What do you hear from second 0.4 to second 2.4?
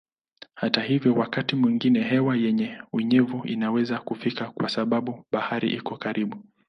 Hata hivyo wakati mwingine hewa